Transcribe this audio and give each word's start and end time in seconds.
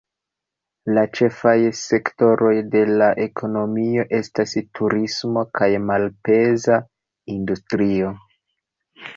La 0.97 1.01
ĉefaj 1.17 1.51
sektoroj 1.79 2.53
de 2.75 2.81
la 3.01 3.09
ekonomio 3.25 4.07
estas 4.21 4.55
turismo 4.79 5.45
kaj 5.61 5.71
malpeza 5.91 6.79
industrio. 7.39 8.11